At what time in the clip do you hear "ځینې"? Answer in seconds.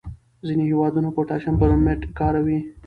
0.47-0.63